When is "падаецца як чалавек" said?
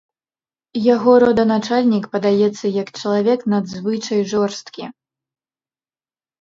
2.17-3.39